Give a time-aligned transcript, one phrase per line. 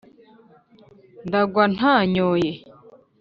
[1.27, 2.51] ndagwa ntanyoye